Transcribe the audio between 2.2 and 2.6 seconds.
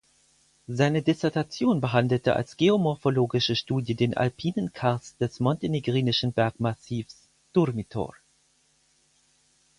als